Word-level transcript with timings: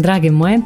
Drage 0.00 0.30
moje, 0.30 0.60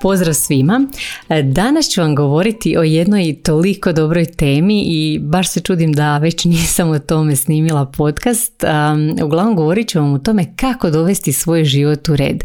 Pozdrav 0.00 0.34
svima. 0.34 0.86
E, 1.28 1.42
danas 1.42 1.88
ću 1.88 2.00
vam 2.00 2.14
govoriti 2.14 2.76
o 2.78 2.82
jednoj 2.82 3.36
toliko 3.42 3.92
dobroj 3.92 4.24
temi 4.24 4.82
i 4.86 5.18
baš 5.22 5.50
se 5.50 5.60
čudim 5.60 5.92
da 5.92 6.18
već 6.18 6.44
nisam 6.44 6.90
o 6.90 6.98
tome 6.98 7.36
snimila 7.36 7.86
podcast. 7.86 8.64
Uglavnom 9.24 9.56
govorit 9.56 9.88
ću 9.88 10.00
vam 10.00 10.14
o 10.14 10.18
tome 10.18 10.56
kako 10.56 10.90
dovesti 10.90 11.32
svoj 11.32 11.64
život 11.64 12.08
u 12.08 12.16
red. 12.16 12.44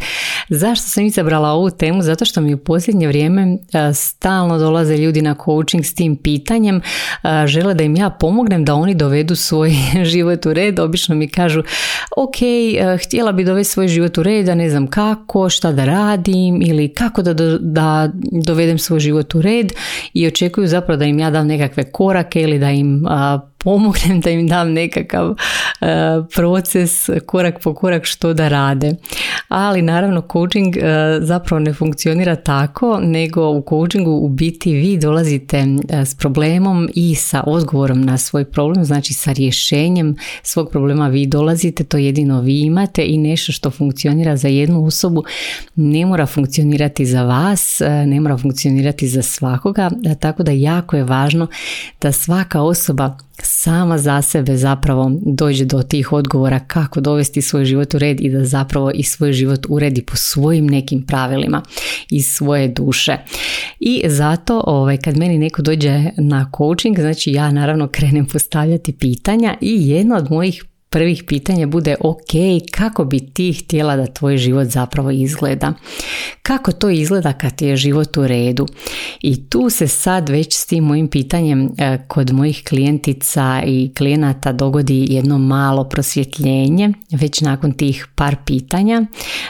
Zašto 0.49 0.87
sam 0.87 1.05
izabrala 1.05 1.49
ovu 1.49 1.69
temu? 1.69 2.01
Zato 2.01 2.25
što 2.25 2.41
mi 2.41 2.53
u 2.53 2.57
posljednje 2.57 3.07
vrijeme 3.07 3.41
e, 3.41 3.93
stalno 3.93 4.57
dolaze 4.57 4.97
ljudi 4.97 5.21
na 5.21 5.35
coaching 5.45 5.85
s 5.85 5.93
tim 5.93 6.15
pitanjem. 6.15 6.75
E, 6.75 7.47
žele 7.47 7.73
da 7.73 7.83
im 7.83 7.95
ja 7.95 8.09
pomognem 8.09 8.65
da 8.65 8.75
oni 8.75 8.95
dovedu 8.95 9.35
svoj 9.35 9.71
život 10.13 10.45
u 10.45 10.53
red. 10.53 10.79
Obično 10.79 11.15
mi 11.15 11.27
kažu 11.27 11.63
ok, 12.17 12.35
htjela 13.05 13.31
bi 13.31 13.43
dovesti 13.43 13.73
svoj 13.73 13.87
život 13.87 14.17
u 14.17 14.23
red, 14.23 14.49
a 14.49 14.55
ne 14.55 14.70
znam 14.70 14.87
kako, 14.87 15.49
šta 15.49 15.71
da 15.71 15.85
radim 15.85 16.61
ili 16.61 16.93
kako 16.93 17.21
da 17.21 17.33
da 17.59 18.11
dovedem 18.45 18.79
svoj 18.79 18.99
život 18.99 19.35
u 19.35 19.41
red 19.41 19.73
i 20.13 20.27
očekuju 20.27 20.67
zapravo 20.67 20.97
da 20.97 21.05
im 21.05 21.20
ja 21.20 21.29
dam 21.29 21.48
nekakve 21.48 21.83
korake 21.91 22.41
ili 22.41 22.59
da 22.59 22.71
im 22.71 23.05
pomognem 23.63 24.21
da 24.21 24.29
im 24.29 24.48
dam 24.48 24.73
nekakav 24.73 25.29
e, 25.29 25.35
proces 26.35 27.09
korak 27.26 27.59
po 27.63 27.73
korak 27.73 28.05
što 28.05 28.34
da 28.34 28.48
rade. 28.48 28.95
Ali 29.48 29.81
naravno 29.81 30.23
coaching 30.31 30.77
e, 30.77 30.81
zapravo 31.21 31.59
ne 31.59 31.73
funkcionira 31.73 32.35
tako 32.35 32.99
nego 32.99 33.49
u 33.49 33.63
coachingu 33.70 34.12
u 34.12 34.29
biti 34.29 34.73
vi 34.73 34.98
dolazite 34.98 35.57
e, 35.57 36.05
s 36.05 36.15
problemom 36.15 36.89
i 36.95 37.15
sa 37.15 37.43
odgovorom 37.48 38.01
na 38.01 38.17
svoj 38.17 38.45
problem, 38.45 38.85
znači 38.85 39.13
sa 39.13 39.32
rješenjem 39.32 40.15
svog 40.43 40.70
problema 40.70 41.07
vi 41.07 41.26
dolazite, 41.26 41.84
to 41.84 41.98
jedino 41.98 42.41
vi 42.41 42.62
imate 42.62 43.05
i 43.05 43.17
nešto 43.17 43.51
što 43.51 43.70
funkcionira 43.70 44.37
za 44.37 44.48
jednu 44.48 44.85
osobu 44.85 45.23
ne 45.76 46.05
mora 46.05 46.26
funkcionirati 46.26 47.05
za 47.05 47.23
vas, 47.23 47.82
ne 48.05 48.20
mora 48.20 48.37
funkcionirati 48.37 49.07
za 49.07 49.21
svakoga, 49.21 49.89
tako 50.20 50.43
da 50.43 50.51
jako 50.51 50.98
je 50.98 51.04
važno 51.04 51.48
da 52.01 52.12
svaka 52.12 52.62
osoba 52.62 53.17
sama 53.43 53.97
za 53.97 54.21
sebe 54.21 54.57
zapravo 54.57 55.11
dođe 55.25 55.65
do 55.65 55.84
tih 55.84 56.13
odgovora 56.13 56.59
kako 56.59 57.01
dovesti 57.01 57.41
svoj 57.41 57.65
život 57.65 57.93
u 57.93 57.99
red 57.99 58.21
i 58.21 58.29
da 58.29 58.45
zapravo 58.45 58.91
i 58.91 59.03
svoj 59.03 59.33
život 59.33 59.65
uredi 59.70 60.01
po 60.01 60.15
svojim 60.15 60.67
nekim 60.67 61.05
pravilima 61.05 61.61
iz 62.09 62.25
svoje 62.27 62.67
duše. 62.67 63.17
I 63.79 64.03
zato 64.07 64.63
ovaj, 64.67 64.97
kad 64.97 65.17
meni 65.17 65.38
neko 65.38 65.61
dođe 65.61 66.03
na 66.17 66.51
coaching, 66.57 67.00
znači 67.00 67.31
ja 67.31 67.51
naravno 67.51 67.88
krenem 67.88 68.25
postavljati 68.25 68.97
pitanja 68.97 69.57
i 69.61 69.89
jedno 69.89 70.16
od 70.16 70.31
mojih 70.31 70.63
prvih 70.91 71.23
pitanja 71.28 71.67
bude 71.67 71.95
ok, 72.00 72.31
kako 72.72 73.06
bi 73.06 73.19
ti 73.19 73.53
htjela 73.53 73.95
da 73.95 74.06
tvoj 74.06 74.38
život 74.38 74.67
zapravo 74.67 75.11
izgleda? 75.11 75.73
Kako 76.41 76.72
to 76.72 76.89
izgleda 76.89 77.33
kad 77.33 77.56
ti 77.56 77.66
je 77.66 77.78
život 77.78 78.17
u 78.17 78.27
redu? 78.27 78.66
I 79.21 79.49
tu 79.49 79.69
se 79.69 79.88
sad 79.88 80.29
već 80.29 80.57
s 80.57 80.66
tim 80.66 80.83
mojim 80.83 81.07
pitanjem 81.07 81.69
e, 81.77 81.97
kod 82.07 82.31
mojih 82.31 82.63
klijentica 82.69 83.61
i 83.66 83.91
klijenata 83.97 84.51
dogodi 84.51 85.05
jedno 85.09 85.38
malo 85.38 85.83
prosvjetljenje 85.83 86.89
već 87.11 87.41
nakon 87.41 87.71
tih 87.71 88.07
par 88.16 88.35
pitanja, 88.45 89.05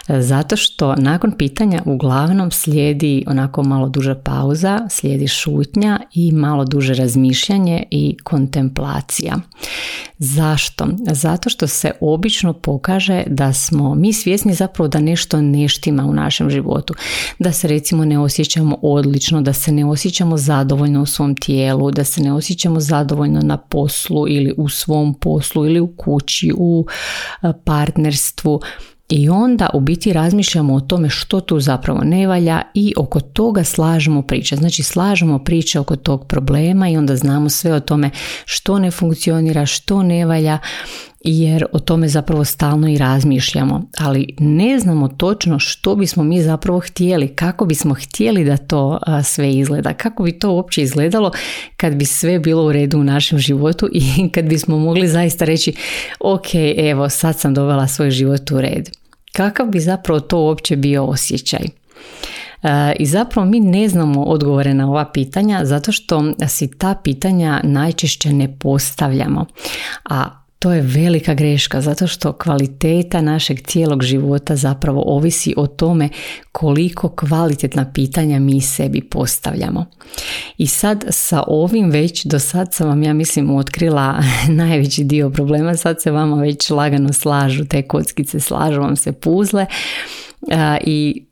e, 0.08 0.22
zato 0.22 0.56
što 0.56 0.96
nakon 0.96 1.32
pitanja 1.38 1.82
uglavnom 1.86 2.52
slijedi 2.52 3.24
onako 3.28 3.64
malo 3.64 3.90
duža 3.90 4.16
pauza, 4.16 4.88
slijedi 4.90 5.28
šutnja 5.28 6.00
i 6.14 6.32
malo 6.32 6.66
duže 6.66 6.94
razmišljanje 6.94 7.84
i 7.92 8.18
kontemplacija. 8.24 9.36
Zašto? 10.20 10.88
Zato 11.12 11.31
što 11.50 11.68
se 11.68 11.92
obično 12.02 12.54
pokaže 12.54 13.24
da 13.28 13.54
smo 13.54 13.96
mi 13.96 14.14
svjesni 14.14 14.54
zapravo 14.54 14.88
da 14.88 15.00
nešto 15.00 15.42
neštima 15.42 16.06
u 16.06 16.14
našem 16.14 16.50
životu. 16.50 16.94
Da 17.40 17.52
se 17.52 17.68
recimo 17.68 18.06
ne 18.06 18.20
osjećamo 18.20 18.78
odlično, 18.82 19.42
da 19.42 19.54
se 19.54 19.72
ne 19.72 19.86
osjećamo 19.86 20.38
zadovoljno 20.38 21.02
u 21.02 21.06
svom 21.06 21.36
tijelu, 21.36 21.92
da 21.92 22.04
se 22.04 22.22
ne 22.22 22.34
osjećamo 22.34 22.80
zadovoljno 22.80 23.40
na 23.44 23.58
poslu 23.58 24.30
ili 24.30 24.54
u 24.58 24.70
svom 24.70 25.14
poslu 25.14 25.66
ili 25.66 25.80
u 25.80 25.96
kući, 25.96 26.54
u 26.58 26.86
partnerstvu. 27.64 28.62
I 29.12 29.30
onda 29.30 29.70
u 29.74 29.80
biti 29.80 30.14
razmišljamo 30.14 30.74
o 30.74 30.80
tome 30.80 31.10
što 31.10 31.40
tu 31.40 31.60
zapravo 31.60 32.02
ne 32.04 32.28
valja 32.28 32.62
i 32.74 32.94
oko 32.98 33.20
toga 33.20 33.64
slažemo 33.64 34.22
priče. 34.22 34.56
Znači 34.56 34.84
slažemo 34.84 35.40
priče 35.40 35.80
oko 35.80 35.96
tog 35.96 36.28
problema 36.28 36.90
i 36.90 36.98
onda 36.98 37.16
znamo 37.16 37.50
sve 37.50 37.74
o 37.74 37.80
tome 37.80 38.10
što 38.46 38.80
ne 38.80 38.92
funkcionira, 38.92 39.66
što 39.66 40.04
ne 40.04 40.26
valja 40.26 40.60
jer 41.24 41.66
o 41.72 41.80
tome 41.80 42.08
zapravo 42.08 42.46
stalno 42.46 42.88
i 42.88 42.98
razmišljamo, 42.98 43.90
ali 43.98 44.36
ne 44.40 44.80
znamo 44.80 45.08
točno 45.08 45.60
što 45.60 45.96
bismo 45.96 46.24
mi 46.24 46.42
zapravo 46.42 46.80
htjeli, 46.80 47.28
kako 47.28 47.66
bismo 47.66 47.94
htjeli 47.94 48.46
da 48.46 48.58
to 48.58 49.00
sve 49.24 49.54
izgleda, 49.54 49.94
kako 49.94 50.24
bi 50.24 50.40
to 50.40 50.52
uopće 50.52 50.82
izgledalo 50.82 51.32
kad 51.78 51.96
bi 51.96 52.06
sve 52.06 52.40
bilo 52.40 52.66
u 52.66 52.72
redu 52.72 53.00
u 53.00 53.04
našem 53.04 53.40
životu 53.40 53.90
i 53.94 54.02
kad 54.34 54.46
bismo 54.46 54.78
mogli 54.78 55.08
zaista 55.08 55.46
reći 55.46 55.74
ok, 56.20 56.48
evo 56.78 57.10
sad 57.10 57.40
sam 57.40 57.54
dovela 57.54 57.88
svoj 57.88 58.12
život 58.12 58.52
u 58.52 58.62
red. 58.62 58.90
Kakav 59.34 59.68
bi 59.68 59.80
zapravo 59.80 60.20
to 60.20 60.40
uopće 60.40 60.76
bio 60.76 61.06
osjećaj? 61.06 61.62
I 63.00 63.06
zapravo 63.06 63.48
mi 63.48 63.60
ne 63.60 63.90
znamo 63.90 64.24
odgovore 64.24 64.74
na 64.74 64.90
ova 64.90 65.12
pitanja 65.14 65.66
zato 65.66 65.92
što 65.92 66.24
si 66.48 66.78
ta 66.78 66.96
pitanja 67.04 67.62
najčešće 67.64 68.34
ne 68.34 68.58
postavljamo. 68.60 69.46
A 70.10 70.41
to 70.62 70.74
je 70.74 70.82
velika 70.82 71.34
greška 71.34 71.82
zato 71.82 72.08
što 72.08 72.34
kvaliteta 72.34 73.22
našeg 73.22 73.62
cijelog 73.62 74.04
života 74.04 74.56
zapravo 74.56 75.04
ovisi 75.06 75.54
o 75.58 75.68
tome 75.68 76.10
koliko 76.52 77.10
kvalitetna 77.10 77.92
pitanja 77.94 78.40
mi 78.40 78.62
sebi 78.62 79.02
postavljamo. 79.02 79.86
I 80.58 80.68
sad 80.68 81.06
sa 81.10 81.44
ovim 81.48 81.90
već 81.90 82.26
do 82.26 82.40
sad 82.40 82.74
sam 82.74 82.88
vam 82.88 83.04
ja 83.04 83.14
mislim 83.14 83.56
otkrila 83.56 84.24
najveći 84.62 85.04
dio 85.04 85.30
problema, 85.30 85.76
sad 85.78 86.02
se 86.02 86.12
vama 86.12 86.42
već 86.42 86.70
lagano 86.70 87.14
slažu 87.14 87.66
te 87.66 87.82
kockice, 87.82 88.40
slažu 88.40 88.82
vam 88.82 88.96
se 88.96 89.12
puzle 89.12 89.66
i 90.84 91.26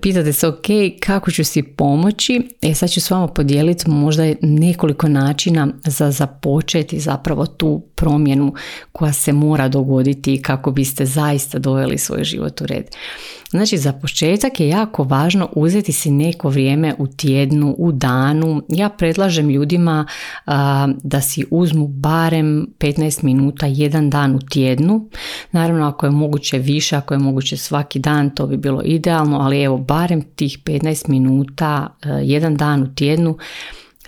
pitate 0.00 0.32
se 0.32 0.48
ok, 0.48 0.66
kako 1.00 1.30
ću 1.30 1.44
si 1.44 1.62
pomoći, 1.62 2.48
e 2.62 2.74
sad 2.74 2.90
ću 2.90 3.00
s 3.00 3.10
vama 3.10 3.28
podijeliti 3.28 3.90
možda 3.90 4.22
nekoliko 4.42 5.08
načina 5.08 5.68
za 5.84 6.10
započeti 6.10 7.00
zapravo 7.00 7.46
tu 7.46 7.82
promjenu 7.96 8.54
koja 8.92 9.12
se 9.12 9.32
mora 9.32 9.68
dogoditi 9.68 10.42
kako 10.42 10.70
biste 10.70 11.06
zaista 11.06 11.58
doveli 11.58 11.98
svoj 11.98 12.24
život 12.24 12.60
u 12.60 12.66
red. 12.66 12.84
Znači 13.50 13.78
za 13.78 13.92
početak 13.92 14.60
je 14.60 14.68
jako 14.68 15.04
važno 15.04 15.48
uzeti 15.52 15.92
si 15.92 16.10
neko 16.10 16.48
vrijeme 16.48 16.94
u 16.98 17.06
tjednu, 17.06 17.74
u 17.78 17.92
danu. 17.92 18.62
Ja 18.68 18.88
predlažem 18.88 19.50
ljudima 19.50 20.06
da 21.02 21.20
si 21.20 21.44
uzmu 21.50 21.88
barem 21.88 22.66
15 22.78 23.24
minuta 23.24 23.66
jedan 23.66 24.10
dan 24.10 24.34
u 24.34 24.40
tjednu. 24.40 25.08
Naravno 25.52 25.86
ako 25.88 26.06
je 26.06 26.10
moguće 26.10 26.58
više, 26.58 26.96
ako 26.96 27.14
je 27.14 27.18
moguće 27.18 27.56
svaki 27.56 27.98
dan, 27.98 28.30
to 28.30 28.46
bi 28.46 28.56
bilo 28.56 28.82
idealno, 28.84 29.38
ali 29.38 29.62
evo 29.62 29.78
barem 29.78 30.22
tih 30.22 30.58
15 30.64 31.08
minuta 31.08 31.96
jedan 32.22 32.56
dan 32.56 32.82
u 32.82 32.94
tjednu 32.94 33.38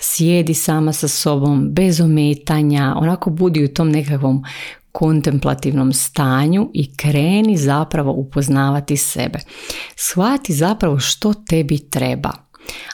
sjedi 0.01 0.55
sama 0.55 0.93
sa 0.93 1.09
sobom 1.09 1.69
bez 1.71 2.01
ometanja, 2.01 2.95
onako 2.97 3.31
budi 3.31 3.65
u 3.65 3.69
tom 3.69 3.91
nekakvom 3.91 4.45
kontemplativnom 4.93 5.93
stanju 5.93 6.71
i 6.75 6.97
kreni 6.97 7.57
zapravo 7.57 8.13
upoznavati 8.13 8.97
sebe. 8.97 9.39
Shvati 9.97 10.53
zapravo 10.53 10.99
što 10.99 11.35
tebi 11.35 11.79
treba, 11.79 12.31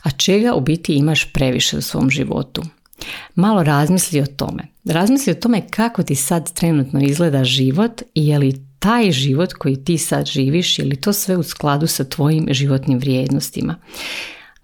a 0.02 0.10
čega 0.10 0.54
u 0.54 0.60
biti 0.60 0.94
imaš 0.94 1.32
previše 1.32 1.76
u 1.76 1.82
svom 1.82 2.10
životu. 2.10 2.62
Malo 3.34 3.62
razmisli 3.62 4.20
o 4.20 4.26
tome. 4.26 4.62
Razmisli 4.84 5.32
o 5.32 5.34
tome 5.34 5.68
kako 5.70 6.02
ti 6.02 6.14
sad 6.14 6.52
trenutno 6.52 7.00
izgleda 7.00 7.44
život 7.44 8.02
i 8.14 8.28
je 8.28 8.38
li 8.38 8.66
taj 8.78 9.12
život 9.12 9.52
koji 9.52 9.84
ti 9.84 9.98
sad 9.98 10.26
živiš, 10.26 10.78
je 10.78 10.84
li 10.84 10.96
to 10.96 11.12
sve 11.12 11.36
u 11.36 11.42
skladu 11.42 11.86
sa 11.86 12.04
tvojim 12.04 12.46
životnim 12.50 12.98
vrijednostima. 12.98 13.74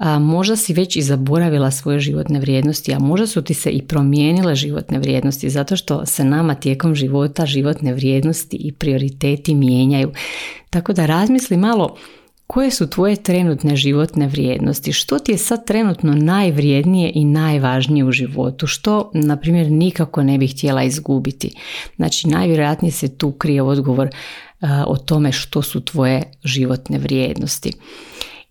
A, 0.00 0.18
možda 0.18 0.56
si 0.56 0.72
već 0.72 0.96
i 0.96 1.02
zaboravila 1.02 1.70
svoje 1.70 2.00
životne 2.00 2.40
vrijednosti, 2.40 2.94
a 2.94 2.98
možda 2.98 3.26
su 3.26 3.42
ti 3.42 3.54
se 3.54 3.70
i 3.70 3.82
promijenile 3.82 4.54
životne 4.54 4.98
vrijednosti 4.98 5.50
zato 5.50 5.76
što 5.76 6.06
se 6.06 6.24
nama 6.24 6.54
tijekom 6.54 6.94
života 6.94 7.46
životne 7.46 7.94
vrijednosti 7.94 8.56
i 8.56 8.72
prioriteti 8.72 9.54
mijenjaju. 9.54 10.12
Tako 10.70 10.92
da 10.92 11.06
razmisli 11.06 11.56
malo 11.56 11.96
koje 12.46 12.70
su 12.70 12.90
tvoje 12.90 13.16
trenutne 13.16 13.76
životne 13.76 14.26
vrijednosti? 14.26 14.92
Što 14.92 15.18
ti 15.18 15.32
je 15.32 15.38
sad 15.38 15.66
trenutno 15.66 16.14
najvrijednije 16.14 17.12
i 17.14 17.24
najvažnije 17.24 18.04
u 18.04 18.12
životu? 18.12 18.66
Što, 18.66 19.10
na 19.14 19.36
primjer, 19.36 19.70
nikako 19.70 20.22
ne 20.22 20.38
bih 20.38 20.54
htjela 20.54 20.82
izgubiti? 20.82 21.54
Znači, 21.96 22.28
najvjerojatnije 22.28 22.92
se 22.92 23.16
tu 23.16 23.32
krije 23.32 23.62
odgovor 23.62 24.08
o 24.86 24.96
tome 24.96 25.32
što 25.32 25.62
su 25.62 25.80
tvoje 25.80 26.22
životne 26.44 26.98
vrijednosti. 26.98 27.72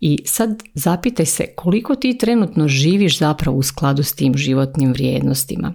I 0.01 0.19
sad 0.25 0.63
zapitaj 0.73 1.25
se 1.25 1.47
koliko 1.55 1.95
ti 1.95 2.17
trenutno 2.17 2.67
živiš 2.67 3.19
zapravo 3.19 3.57
u 3.57 3.63
skladu 3.63 4.03
s 4.03 4.13
tim 4.13 4.37
životnim 4.37 4.91
vrijednostima. 4.91 5.73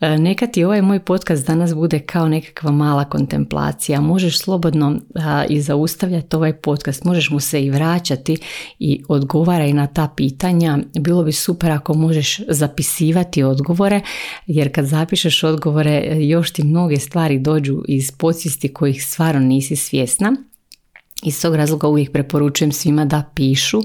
E, 0.00 0.18
neka 0.18 0.46
ti 0.46 0.64
ovaj 0.64 0.82
moj 0.82 1.00
podcast 1.00 1.46
danas 1.46 1.74
bude 1.74 1.98
kao 1.98 2.28
nekakva 2.28 2.70
mala 2.70 3.04
kontemplacija. 3.04 4.00
Možeš 4.00 4.38
slobodno 4.38 5.00
i 5.48 5.60
zaustavljati 5.60 6.36
ovaj 6.36 6.52
podcast, 6.52 7.04
možeš 7.04 7.30
mu 7.30 7.40
se 7.40 7.64
i 7.64 7.70
vraćati 7.70 8.36
i 8.78 9.02
odgovaraj 9.08 9.72
na 9.72 9.86
ta 9.86 10.08
pitanja. 10.16 10.78
Bilo 11.00 11.24
bi 11.24 11.32
super 11.32 11.70
ako 11.70 11.94
možeš 11.94 12.40
zapisivati 12.48 13.42
odgovore, 13.42 14.00
jer 14.46 14.74
kad 14.74 14.84
zapišeš 14.84 15.42
odgovore 15.42 16.16
još 16.20 16.50
ti 16.50 16.62
mnoge 16.62 16.96
stvari 16.96 17.38
dođu 17.38 17.82
iz 17.88 18.12
podsvijesti 18.12 18.74
kojih 18.74 19.04
stvarno 19.04 19.40
nisi 19.40 19.76
svjesna. 19.76 20.36
Iz 21.22 21.42
tog 21.42 21.54
razloga 21.54 21.88
uvijek 21.88 22.12
preporučujem 22.12 22.72
svima 22.72 23.04
da 23.04 23.22
pišu 23.34 23.80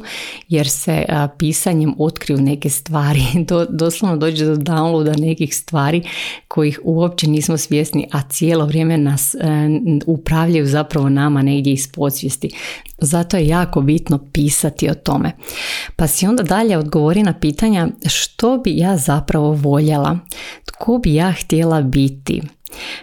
jer 0.49 0.69
se 0.69 1.05
pisanjem 1.37 1.95
otkriju 1.97 2.41
neke 2.41 2.69
stvari, 2.69 3.21
Do, 3.47 3.65
doslovno 3.69 4.17
dođe 4.17 4.45
do 4.45 4.55
downloada 4.55 5.19
nekih 5.19 5.55
stvari 5.55 6.01
kojih 6.47 6.79
uopće 6.83 7.27
nismo 7.27 7.57
svjesni, 7.57 8.07
a 8.11 8.21
cijelo 8.29 8.65
vrijeme 8.65 8.97
nas 8.97 9.35
e, 9.35 9.39
upravljaju 10.05 10.65
zapravo 10.67 11.09
nama 11.09 11.41
negdje 11.41 11.73
iz 11.73 11.91
podsvijesti. 11.91 12.49
Zato 12.97 13.37
je 13.37 13.47
jako 13.47 13.81
bitno 13.81 14.19
pisati 14.33 14.89
o 14.89 14.93
tome. 14.93 15.31
Pa 15.95 16.07
si 16.07 16.27
onda 16.27 16.43
dalje 16.43 16.77
odgovori 16.77 17.23
na 17.23 17.33
pitanja 17.39 17.87
što 18.07 18.57
bi 18.57 18.77
ja 18.77 18.97
zapravo 18.97 19.51
voljela, 19.51 20.19
tko 20.65 20.97
bi 20.97 21.15
ja 21.15 21.31
htjela 21.31 21.81
biti, 21.81 22.41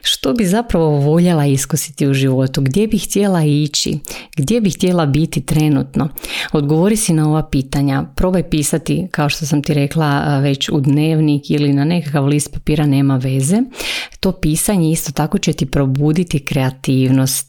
što 0.02 0.32
bi 0.32 0.44
zapravo 0.44 0.90
voljela 0.90 1.46
iskusiti 1.46 2.06
u 2.06 2.14
životu? 2.14 2.60
Gdje 2.60 2.86
bi 2.86 2.98
htjela 2.98 3.44
ići? 3.44 3.98
Gdje 4.36 4.60
bi 4.60 4.70
htjela 4.70 5.06
biti 5.06 5.40
trenutno? 5.40 6.08
Odgovori 6.52 6.96
si 6.96 7.12
na 7.12 7.28
ova 7.28 7.42
pitanja. 7.42 8.04
Probaj 8.16 8.50
pisati, 8.50 9.06
kao 9.10 9.28
što 9.28 9.46
sam 9.46 9.62
ti 9.62 9.74
rekla, 9.74 10.38
već 10.38 10.68
u 10.68 10.80
dnevnik 10.80 11.50
ili 11.50 11.72
na 11.72 11.84
nekakav 11.84 12.26
list 12.26 12.52
papira 12.52 12.86
nema 12.86 13.16
veze. 13.16 13.62
To 14.20 14.32
pisanje 14.32 14.90
isto 14.90 15.12
tako 15.12 15.38
će 15.38 15.52
ti 15.52 15.66
probuditi 15.66 16.44
kreativnost. 16.44 17.46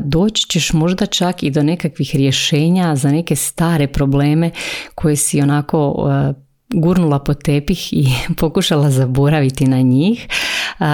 Doći 0.00 0.46
ćeš 0.48 0.72
možda 0.72 1.06
čak 1.06 1.42
i 1.42 1.50
do 1.50 1.62
nekakvih 1.62 2.16
rješenja 2.16 2.96
za 2.96 3.10
neke 3.10 3.36
stare 3.36 3.86
probleme 3.86 4.50
koje 4.94 5.16
si 5.16 5.40
onako 5.40 6.08
gurnula 6.74 7.18
po 7.18 7.34
tepih 7.34 7.92
i 7.92 8.06
pokušala 8.40 8.90
zaboraviti 8.90 9.66
na 9.66 9.80
njih. 9.80 10.26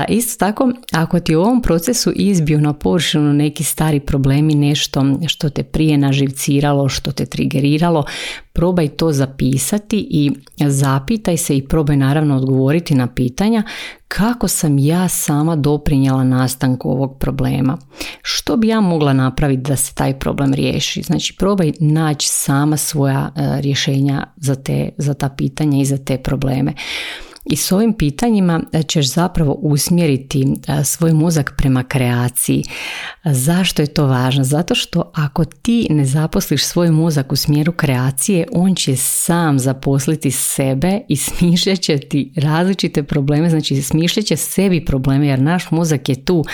Isto 0.08 0.38
tako, 0.38 0.72
ako 0.92 1.20
ti 1.20 1.36
u 1.36 1.40
ovom 1.40 1.62
procesu 1.62 2.12
izbiju 2.16 2.60
na 2.60 2.72
površinu 2.72 3.32
neki 3.32 3.64
stari 3.64 4.00
problemi, 4.00 4.54
nešto 4.54 5.04
što 5.26 5.50
te 5.50 5.62
prije 5.62 5.98
naživciralo, 5.98 6.88
što 6.88 7.12
te 7.12 7.26
trigeriralo, 7.26 8.04
probaj 8.52 8.88
to 8.88 9.12
zapisati 9.12 10.06
i 10.10 10.30
zapitaj 10.68 11.36
se 11.36 11.56
i 11.56 11.68
probaj 11.68 11.96
naravno 11.96 12.36
odgovoriti 12.36 12.94
na 12.94 13.06
pitanja 13.06 13.62
kako 14.08 14.48
sam 14.48 14.78
ja 14.78 15.08
sama 15.08 15.56
doprinjela 15.56 16.24
nastanku 16.24 16.90
ovog 16.90 17.18
problema. 17.18 17.78
Što 18.22 18.56
bi 18.56 18.68
ja 18.68 18.80
mogla 18.80 19.12
napraviti 19.12 19.62
da 19.62 19.76
se 19.76 19.94
taj 19.94 20.18
problem 20.18 20.54
riješi? 20.54 21.02
Znači 21.02 21.36
probaj 21.38 21.72
naći 21.80 22.28
sama 22.28 22.76
svoja 22.76 23.32
e, 23.36 23.60
rješenja 23.60 24.26
za, 24.36 24.54
te, 24.54 24.88
za 24.98 25.14
ta 25.14 25.28
pitanja 25.28 25.78
i 25.78 25.84
za 25.84 25.98
te 25.98 26.18
probleme. 26.18 26.72
I 27.44 27.56
s 27.56 27.72
ovim 27.72 27.92
pitanjima 27.92 28.62
e, 28.72 28.82
ćeš 28.82 29.06
zapravo 29.06 29.52
usmjeriti 29.52 30.46
e, 30.68 30.84
svoj 30.84 31.12
mozak 31.12 31.54
prema 31.56 31.82
kreaciji. 31.84 32.64
Zašto 33.24 33.82
je 33.82 33.86
to 33.86 34.06
važno? 34.06 34.44
Zato 34.44 34.74
što 34.74 35.10
ako 35.14 35.44
ti 35.44 35.86
ne 35.90 36.04
zaposliš 36.04 36.64
svoj 36.64 36.90
mozak 36.90 37.32
u 37.32 37.36
smjeru 37.36 37.72
kreacije, 37.72 38.46
on 38.52 38.74
će 38.74 38.96
sam 38.96 39.58
zaposliti 39.58 40.30
sebe 40.30 41.00
i 41.08 41.16
smišljat 41.16 41.80
će 41.80 41.98
ti 41.98 42.32
različite 42.36 43.02
probleme, 43.02 43.50
znači 43.50 43.82
smišljat 43.82 44.26
će 44.26 44.36
sebi 44.36 44.84
probleme 44.84 45.26
jer 45.26 45.40
naš 45.40 45.70
mozak 45.70 46.08
je 46.08 46.24
tu 46.24 46.44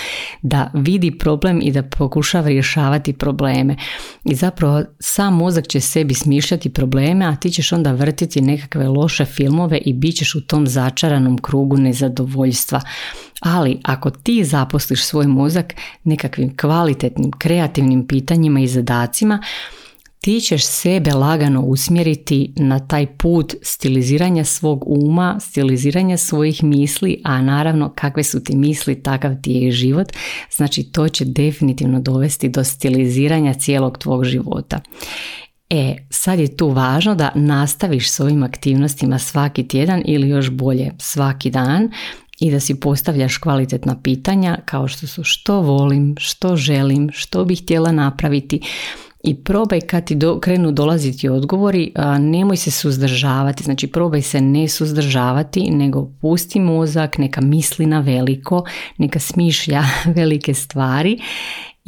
da 0.42 0.70
vidi 0.74 1.18
problem 1.18 1.60
i 1.62 1.72
da 1.72 1.82
pokušava 1.82 2.48
rješavati 2.48 3.12
probleme. 3.12 3.76
I 4.24 4.34
zapravo 4.34 4.82
sam 5.00 5.34
mozak 5.34 5.66
će 5.66 5.80
sebi 5.80 6.14
smišljati 6.14 6.70
probleme, 6.70 7.24
a 7.24 7.36
ti 7.36 7.50
ćeš 7.50 7.72
onda 7.72 7.92
vrtiti 7.92 8.40
nekakve 8.40 8.88
loše 8.88 9.24
filmove 9.24 9.78
i 9.78 9.92
bit 9.92 10.16
ćeš 10.16 10.34
u 10.34 10.40
tom 10.40 10.66
začaranom 10.78 11.38
krugu 11.38 11.76
nezadovoljstva. 11.76 12.80
Ali 13.40 13.78
ako 13.82 14.10
ti 14.10 14.44
zaposliš 14.44 15.04
svoj 15.04 15.26
mozak 15.26 15.74
nekakvim 16.04 16.56
kvalitetnim, 16.56 17.30
kreativnim 17.38 18.06
pitanjima 18.06 18.60
i 18.60 18.66
zadacima, 18.66 19.42
ti 20.20 20.40
ćeš 20.40 20.66
sebe 20.66 21.10
lagano 21.10 21.62
usmjeriti 21.62 22.52
na 22.56 22.78
taj 22.78 23.06
put 23.06 23.54
stiliziranja 23.62 24.44
svog 24.44 24.84
uma, 24.86 25.40
stiliziranja 25.40 26.16
svojih 26.16 26.64
misli, 26.64 27.20
a 27.24 27.42
naravno 27.42 27.92
kakve 27.94 28.22
su 28.22 28.44
ti 28.44 28.56
misli, 28.56 29.02
takav 29.02 29.34
ti 29.42 29.52
je 29.52 29.70
život. 29.70 30.12
Znači 30.56 30.82
to 30.82 31.08
će 31.08 31.24
definitivno 31.24 32.00
dovesti 32.00 32.48
do 32.48 32.64
stiliziranja 32.64 33.54
cijelog 33.54 33.98
tvog 33.98 34.24
života. 34.24 34.80
E, 35.70 35.96
sad 36.10 36.38
je 36.38 36.56
tu 36.56 36.68
važno 36.68 37.14
da 37.14 37.32
nastaviš 37.34 38.10
s 38.10 38.20
ovim 38.20 38.42
aktivnostima 38.42 39.18
svaki 39.18 39.68
tjedan 39.68 40.02
ili 40.06 40.28
još 40.28 40.50
bolje 40.50 40.92
svaki 40.98 41.50
dan 41.50 41.90
i 42.40 42.50
da 42.50 42.60
si 42.60 42.80
postavljaš 42.80 43.36
kvalitetna 43.36 43.96
pitanja 44.02 44.58
kao 44.64 44.88
što 44.88 45.06
su 45.06 45.24
što 45.24 45.60
volim, 45.60 46.14
što 46.18 46.56
želim, 46.56 47.10
što 47.12 47.44
bih 47.44 47.62
htjela 47.62 47.92
napraviti. 47.92 48.60
I 49.22 49.34
probaj 49.34 49.80
kad 49.80 50.04
ti 50.04 50.14
do, 50.14 50.40
krenu 50.40 50.72
dolaziti 50.72 51.28
odgovori, 51.28 51.92
a, 51.94 52.18
nemoj 52.18 52.56
se 52.56 52.70
suzdržavati, 52.70 53.64
znači 53.64 53.86
probaj 53.86 54.22
se 54.22 54.40
ne 54.40 54.68
suzdržavati, 54.68 55.70
nego 55.70 56.10
pusti 56.20 56.60
mozak, 56.60 57.18
neka 57.18 57.40
misli 57.40 57.86
na 57.86 58.00
veliko, 58.00 58.64
neka 58.98 59.18
smišlja 59.18 59.82
velike 60.16 60.54
stvari 60.54 61.18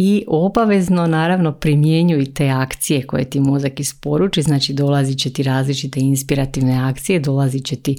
i 0.02 0.24
obavezno 0.26 1.06
naravno 1.06 1.52
primjenjuj 1.52 2.34
te 2.34 2.48
akcije 2.48 3.06
koje 3.06 3.30
ti 3.30 3.40
mozak 3.40 3.80
isporuči, 3.80 4.42
znači 4.42 4.72
dolazit 4.72 5.18
će 5.18 5.32
ti 5.32 5.42
različite 5.42 6.00
inspirativne 6.00 6.74
akcije, 6.74 7.20
dolazit 7.20 7.64
će 7.64 7.76
ti 7.76 7.96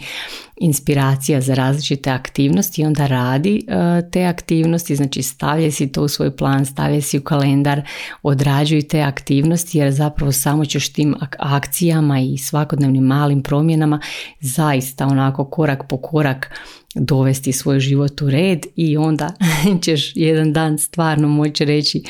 inspiracija 0.57 1.41
za 1.41 1.53
različite 1.53 2.09
aktivnosti 2.09 2.81
i 2.81 2.85
onda 2.85 3.07
radi 3.07 3.65
e, 3.67 4.09
te 4.11 4.23
aktivnosti, 4.23 4.95
znači 4.95 5.21
stavlja 5.21 5.71
si 5.71 5.91
to 5.91 6.03
u 6.03 6.07
svoj 6.07 6.35
plan, 6.35 6.65
stavlja 6.65 7.01
si 7.01 7.17
u 7.17 7.21
kalendar, 7.21 7.81
odrađuj 8.23 8.87
te 8.87 9.01
aktivnosti 9.01 9.77
jer 9.77 9.91
zapravo 9.91 10.31
samo 10.31 10.65
ćeš 10.65 10.93
tim 10.93 11.15
akcijama 11.39 12.19
i 12.19 12.37
svakodnevnim 12.37 13.03
malim 13.03 13.43
promjenama 13.43 13.99
zaista 14.39 15.07
onako 15.07 15.45
korak 15.45 15.87
po 15.89 15.97
korak 15.97 16.51
dovesti 16.95 17.51
svoj 17.51 17.79
život 17.79 18.21
u 18.21 18.29
red 18.29 18.59
i 18.75 18.97
onda 18.97 19.33
ćeš 19.83 20.11
jedan 20.15 20.53
dan 20.53 20.77
stvarno 20.77 21.27
moći 21.27 21.65
reći 21.65 22.03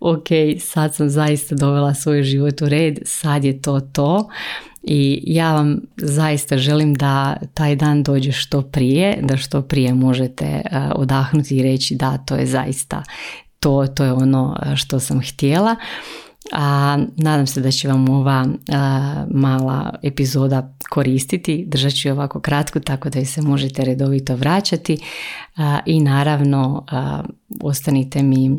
ok, 0.00 0.26
sad 0.60 0.94
sam 0.94 1.10
zaista 1.10 1.54
dovela 1.54 1.94
svoj 1.94 2.22
život 2.22 2.62
u 2.62 2.68
red, 2.68 2.98
sad 3.04 3.44
je 3.44 3.62
to 3.62 3.80
to 3.80 4.28
i 4.82 5.22
ja 5.26 5.54
vam 5.54 5.80
zaista 5.96 6.58
želim 6.58 6.94
da 6.94 7.36
taj 7.54 7.76
dan 7.76 8.02
dođe 8.02 8.32
što 8.32 8.62
prije, 8.62 9.18
da 9.22 9.36
što 9.36 9.62
prije 9.62 9.94
možete 9.94 10.44
eh, 10.44 10.62
odahnuti 10.94 11.56
i 11.56 11.62
reći 11.62 11.94
da 11.94 12.18
to 12.18 12.36
je 12.36 12.46
zaista 12.46 13.02
to, 13.60 13.86
to 13.86 14.04
je 14.04 14.12
ono 14.12 14.56
eh, 14.62 14.76
što 14.76 15.00
sam 15.00 15.20
htjela. 15.20 15.76
A 16.52 16.98
nadam 17.16 17.46
se 17.46 17.60
da 17.60 17.70
će 17.70 17.88
vam 17.88 18.08
ova 18.08 18.46
mala 19.30 19.94
epizoda 20.02 20.74
koristiti. 20.90 21.64
Držat 21.68 21.92
ću 21.92 22.10
ovako 22.10 22.40
kratko 22.40 22.80
tako 22.80 23.10
da 23.10 23.24
se 23.24 23.42
možete 23.42 23.84
redovito 23.84 24.36
vraćati 24.36 24.98
i 25.86 26.00
naravno 26.00 26.84
ostanite 27.62 28.22
mi 28.22 28.58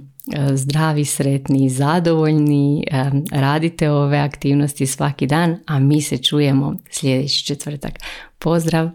zdravi, 0.53 1.05
sretni 1.05 1.69
zadovoljni. 1.69 2.83
Radite 3.31 3.91
ove 3.91 4.17
aktivnosti 4.17 4.85
svaki 4.85 5.27
dan, 5.27 5.57
a 5.65 5.79
mi 5.79 6.01
se 6.01 6.17
čujemo 6.17 6.75
sljedeći 6.91 7.45
četvrtak. 7.45 7.93
Pozdrav! 8.39 8.89